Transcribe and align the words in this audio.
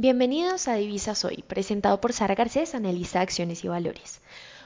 Bienvenidos 0.00 0.68
a 0.68 0.74
Divisas 0.74 1.24
Hoy, 1.24 1.42
presentado 1.48 2.00
por 2.00 2.12
Sara 2.12 2.36
Garcés, 2.36 2.76
analista 2.76 3.18
de 3.18 3.24
acciones 3.24 3.64
y 3.64 3.66
valores. 3.66 4.20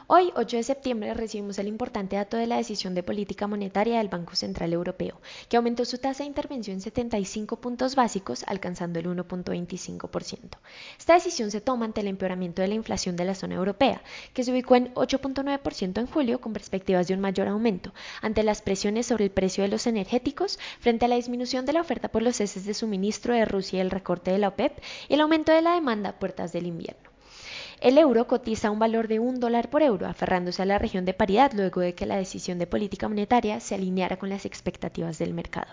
Hoy, 0.09 0.33
8 0.35 0.57
de 0.57 0.63
septiembre, 0.65 1.15
recibimos 1.15 1.59
el 1.61 1.69
importante 1.69 2.17
dato 2.17 2.37
de 2.37 2.49
la 2.49 2.57
decisión 2.57 2.93
de 2.93 3.05
política 3.05 3.47
monetaria 3.47 3.99
del 3.99 4.09
Banco 4.09 4.35
Central 4.35 4.73
Europeo, 4.73 5.21
que 5.49 5.57
aumentó 5.57 5.85
su 5.85 5.99
tasa 5.99 6.25
de 6.25 6.29
intervención 6.29 6.75
en 6.75 6.81
75 6.81 7.61
puntos 7.61 7.95
básicos, 7.95 8.43
alcanzando 8.49 8.99
el 8.99 9.07
1.25%. 9.07 10.59
Esta 10.99 11.15
decisión 11.15 11.53
se 11.53 11.61
toma 11.61 11.85
ante 11.85 12.01
el 12.01 12.09
empeoramiento 12.09 12.63
de 12.63 12.69
la 12.69 12.75
inflación 12.75 13.15
de 13.15 13.25
la 13.25 13.37
zona 13.37 13.55
europea, 13.55 14.03
que 14.35 14.43
se 14.43 14.51
ubicó 14.51 14.75
en 14.75 14.93
8.9% 14.95 16.01
en 16.01 16.07
julio 16.09 16.41
con 16.41 16.53
perspectivas 16.53 17.07
de 17.07 17.15
un 17.15 17.21
mayor 17.21 17.47
aumento, 17.47 17.95
ante 18.23 18.43
las 18.43 18.61
presiones 18.61 19.07
sobre 19.07 19.27
el 19.27 19.31
precio 19.31 19.63
de 19.63 19.71
los 19.71 19.87
energéticos 19.87 20.59
frente 20.81 21.05
a 21.05 21.09
la 21.09 21.17
disminución 21.17 21.65
de 21.65 21.75
la 21.75 21.81
oferta 21.81 22.09
por 22.09 22.23
los 22.23 22.37
ceses 22.37 22.65
de 22.65 22.75
suministro 22.75 23.35
de 23.35 23.45
Rusia 23.45 23.79
y 23.79 23.81
el 23.81 23.91
recorte 23.91 24.33
de 24.33 24.39
la 24.39 24.49
OPEP 24.49 24.83
y 25.09 25.15
el 25.15 25.21
aumento 25.21 25.53
de 25.53 25.63
la 25.63 25.75
demanda 25.75 26.11
a 26.11 26.19
puertas 26.19 26.53
del 26.53 26.67
invierno. 26.67 27.12
El 27.83 27.99
euro 27.99 28.29
cotiza 28.29 28.71
un 28.71 28.79
valor 28.79 29.09
de 29.09 29.19
un 29.19 29.41
dólar 29.41 29.69
por 29.69 29.83
euro, 29.83 30.07
aferrándose 30.07 30.63
a 30.63 30.67
la 30.67 30.79
región 30.79 31.05
de 31.05 31.15
paridad 31.15 31.51
luego 31.53 31.81
de 31.81 31.97
que 31.97 32.07
la 32.07 32.17
decisión 32.17 32.61
de 32.61 32.69
política 32.69 33.09
monetaria 33.09 33.59
se 33.59 33.75
alineara 33.75 34.21
con 34.21 34.29
las 34.29 34.47
expectativas 34.47 35.19
del 35.19 35.35
mercado. 35.35 35.67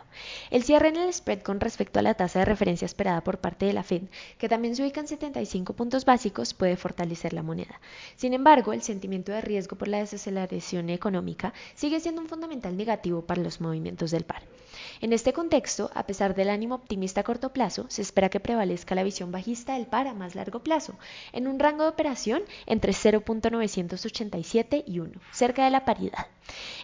El 0.49 0.63
cierre 0.63 0.88
en 0.88 0.95
el 0.95 1.13
spread 1.13 1.41
con 1.44 1.59
respecto 1.59 1.99
a 1.99 2.02
la 2.02 2.16
tasa 2.16 2.40
de 2.40 2.45
referencia 2.45 2.88
esperada 2.88 3.22
por 3.22 3.38
parte 3.38 3.68
de 3.68 3.73
la 3.73 3.84
Fed, 3.84 4.02
que 4.40 4.49
también 4.49 4.76
se 4.76 4.82
ubica 4.82 5.02
en 5.02 5.08
75 5.08 5.73
puntos 5.73 6.04
básicos, 6.04 6.55
puede 6.55 6.77
fortalecer 6.77 7.32
la 7.34 7.44
moneda. 7.44 7.80
Sin 8.16 8.34
embargo, 8.34 8.73
el 8.73 8.82
sentimiento 8.82 9.32
de 9.32 9.41
riesgo 9.41 9.77
por 9.77 9.88
la 9.88 9.99
desaceleración 9.99 10.90
económica 10.90 11.54
sigue 11.76 11.99
siendo 11.99 12.21
un 12.21 12.27
fundamental 12.27 12.76
negativo 12.76 13.21
para 13.21 13.44
los 13.44 13.62
movimientos 13.62 14.10
del 14.10 14.23
par. 14.23 14.41
En 15.02 15.13
este 15.13 15.34
contexto, 15.34 15.90
a 15.94 16.05
pesar 16.05 16.35
del 16.35 16.49
ánimo 16.49 16.76
optimista 16.76 17.21
a 17.21 17.23
corto 17.23 17.54
plazo, 17.54 17.85
se 17.90 18.02
espera 18.02 18.30
que 18.30 18.40
prevalezca 18.40 18.96
la 18.96 19.04
visión 19.04 19.32
bajista 19.32 19.73
del 19.73 19.88
par 19.88 20.07
a 20.07 20.13
más 20.13 20.35
largo 20.35 20.60
plazo, 20.60 20.98
en 21.34 21.48
un 21.48 21.60
rango 21.60 21.85
de 21.85 21.91
operación 21.99 22.44
entre 22.65 22.93
0.987 22.93 24.84
y 24.87 24.99
1, 24.99 25.12
cerca 25.34 25.65
de 25.65 25.70
la 25.70 25.84
paridad. 25.84 26.27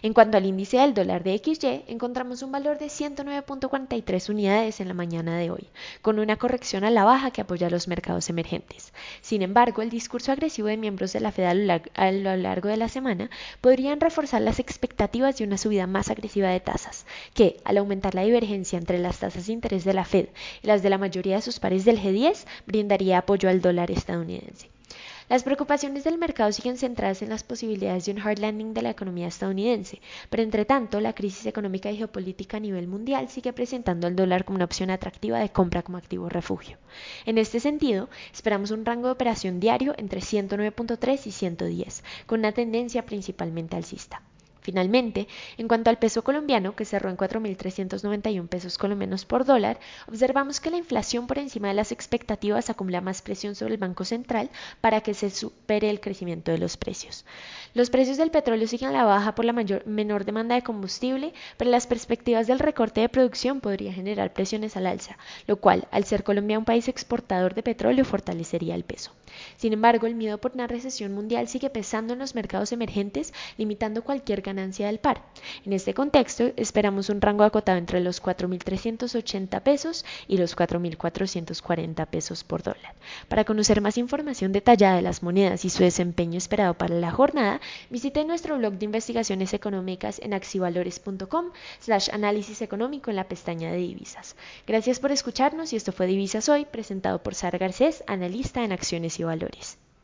En 0.02 0.12
cuanto 0.12 0.36
al 0.36 0.44
índice 0.44 0.76
del 0.76 0.92
dólar 0.92 1.24
de 1.24 1.38
XY, 1.38 1.84
encontramos 1.88 2.42
un 2.42 2.52
valor 2.52 2.78
de 2.78 2.86
109.43 2.86 4.28
unidades 4.28 4.80
en 4.80 4.88
la 4.88 4.94
mañana 4.94 5.38
de 5.38 5.50
hoy, 5.50 5.68
con 6.02 6.18
una 6.18 6.36
corrección 6.36 6.84
a 6.84 6.90
la 6.90 7.04
baja 7.04 7.30
que 7.30 7.40
apoya 7.40 7.68
a 7.68 7.70
los 7.70 7.88
mercados 7.88 8.28
emergentes. 8.28 8.92
Sin 9.22 9.40
embargo, 9.40 9.80
el 9.80 9.88
discurso 9.88 10.32
agresivo 10.32 10.68
de 10.68 10.76
miembros 10.76 11.14
de 11.14 11.20
la 11.20 11.32
Fed 11.32 11.46
a 11.46 12.12
lo 12.12 12.36
largo 12.36 12.68
de 12.68 12.76
la 12.76 12.88
semana 12.88 13.30
podrían 13.62 14.00
reforzar 14.00 14.42
las 14.42 14.58
expectativas 14.58 15.38
de 15.38 15.44
una 15.44 15.56
subida 15.56 15.86
más 15.86 16.10
agresiva 16.10 16.50
de 16.50 16.60
tasas, 16.60 17.06
que, 17.32 17.56
al 17.64 17.78
aumentar 17.78 18.14
la 18.14 18.22
divergencia 18.22 18.78
entre 18.78 18.98
las 18.98 19.18
tasas 19.20 19.46
de 19.46 19.54
interés 19.54 19.84
de 19.84 19.94
la 19.94 20.04
Fed 20.04 20.28
y 20.62 20.66
las 20.66 20.82
de 20.82 20.90
la 20.90 20.98
mayoría 20.98 21.36
de 21.36 21.42
sus 21.42 21.58
pares 21.58 21.86
del 21.86 21.98
G10, 21.98 22.44
brindaría 22.66 23.16
apoyo 23.16 23.48
al 23.48 23.62
dólar 23.62 23.90
estadounidense. 23.90 24.75
Las 25.28 25.42
preocupaciones 25.42 26.04
del 26.04 26.18
mercado 26.18 26.52
siguen 26.52 26.78
centradas 26.78 27.20
en 27.20 27.30
las 27.30 27.42
posibilidades 27.42 28.04
de 28.04 28.12
un 28.12 28.20
hard 28.20 28.38
landing 28.38 28.74
de 28.74 28.82
la 28.82 28.90
economía 28.90 29.26
estadounidense, 29.26 30.00
pero 30.30 30.44
entre 30.44 30.64
tanto 30.64 31.00
la 31.00 31.14
crisis 31.14 31.46
económica 31.46 31.90
y 31.90 31.96
geopolítica 31.96 32.58
a 32.58 32.60
nivel 32.60 32.86
mundial 32.86 33.28
sigue 33.28 33.52
presentando 33.52 34.06
al 34.06 34.14
dólar 34.14 34.44
como 34.44 34.54
una 34.54 34.66
opción 34.66 34.88
atractiva 34.88 35.40
de 35.40 35.50
compra 35.50 35.82
como 35.82 35.98
activo 35.98 36.28
refugio. 36.28 36.78
En 37.24 37.38
este 37.38 37.58
sentido, 37.58 38.08
esperamos 38.32 38.70
un 38.70 38.84
rango 38.84 39.08
de 39.08 39.14
operación 39.14 39.58
diario 39.58 39.94
entre 39.98 40.20
109.3 40.20 41.26
y 41.26 41.32
110, 41.32 42.04
con 42.26 42.38
una 42.38 42.52
tendencia 42.52 43.04
principalmente 43.04 43.74
alcista. 43.74 44.22
Finalmente, 44.66 45.28
en 45.58 45.68
cuanto 45.68 45.90
al 45.90 45.98
peso 46.00 46.24
colombiano, 46.24 46.74
que 46.74 46.84
cerró 46.84 47.08
en 47.08 47.16
4.391 47.16 48.48
pesos 48.48 48.78
colombianos 48.78 49.24
por 49.24 49.44
dólar, 49.44 49.78
observamos 50.08 50.58
que 50.58 50.72
la 50.72 50.76
inflación 50.76 51.28
por 51.28 51.38
encima 51.38 51.68
de 51.68 51.74
las 51.74 51.92
expectativas 51.92 52.68
acumula 52.68 53.00
más 53.00 53.22
presión 53.22 53.54
sobre 53.54 53.74
el 53.74 53.78
Banco 53.78 54.04
Central 54.04 54.50
para 54.80 55.02
que 55.02 55.14
se 55.14 55.30
supere 55.30 55.88
el 55.88 56.00
crecimiento 56.00 56.50
de 56.50 56.58
los 56.58 56.76
precios. 56.76 57.24
Los 57.74 57.90
precios 57.90 58.16
del 58.16 58.32
petróleo 58.32 58.66
siguen 58.66 58.88
a 58.88 58.92
la 58.92 59.04
baja 59.04 59.36
por 59.36 59.44
la 59.44 59.52
menor 59.52 60.24
demanda 60.24 60.56
de 60.56 60.62
combustible, 60.62 61.32
pero 61.58 61.70
las 61.70 61.86
perspectivas 61.86 62.48
del 62.48 62.58
recorte 62.58 63.02
de 63.02 63.08
producción 63.08 63.60
podría 63.60 63.92
generar 63.92 64.32
presiones 64.32 64.76
al 64.76 64.88
alza, 64.88 65.16
lo 65.46 65.58
cual, 65.58 65.86
al 65.92 66.02
ser 66.02 66.24
Colombia 66.24 66.58
un 66.58 66.64
país 66.64 66.88
exportador 66.88 67.54
de 67.54 67.62
petróleo, 67.62 68.04
fortalecería 68.04 68.74
el 68.74 68.82
peso. 68.82 69.12
Sin 69.58 69.72
embargo, 69.72 70.08
el 70.08 70.16
miedo 70.16 70.38
por 70.38 70.54
una 70.54 70.66
recesión 70.66 71.12
mundial 71.12 71.46
sigue 71.46 71.70
pesando 71.70 72.14
en 72.14 72.18
los 72.18 72.34
mercados 72.34 72.72
emergentes, 72.72 73.32
limitando 73.58 74.02
cualquier 74.02 74.40
ganancia 74.40 74.55
del 74.56 74.98
par. 74.98 75.22
En 75.64 75.72
este 75.72 75.92
contexto, 75.92 76.50
esperamos 76.56 77.10
un 77.10 77.20
rango 77.20 77.44
acotado 77.44 77.78
entre 77.78 78.00
los 78.00 78.22
4.380 78.22 79.60
pesos 79.62 80.04
y 80.26 80.38
los 80.38 80.56
4.440 80.56 82.06
pesos 82.06 82.42
por 82.42 82.62
dólar. 82.62 82.94
Para 83.28 83.44
conocer 83.44 83.80
más 83.80 83.98
información 83.98 84.52
detallada 84.52 84.96
de 84.96 85.02
las 85.02 85.22
monedas 85.22 85.64
y 85.64 85.70
su 85.70 85.82
desempeño 85.82 86.38
esperado 86.38 86.74
para 86.74 86.94
la 86.94 87.10
jornada, 87.10 87.60
visite 87.90 88.24
nuestro 88.24 88.56
blog 88.56 88.74
de 88.74 88.86
investigaciones 88.86 89.52
económicas 89.52 90.20
en 90.22 90.32
axivalores.com 90.32 91.50
slash 91.80 92.08
análisis 92.12 92.62
económico 92.62 93.10
en 93.10 93.16
la 93.16 93.28
pestaña 93.28 93.70
de 93.70 93.78
divisas. 93.78 94.36
Gracias 94.66 95.00
por 95.00 95.12
escucharnos 95.12 95.72
y 95.72 95.76
esto 95.76 95.92
fue 95.92 96.06
Divisas 96.06 96.48
Hoy, 96.48 96.64
presentado 96.64 97.22
por 97.22 97.34
Sara 97.34 97.58
Garcés, 97.58 98.02
analista 98.06 98.64
en 98.64 98.72
acciones 98.72 99.20
y 99.20 99.24
valores. 99.24 99.78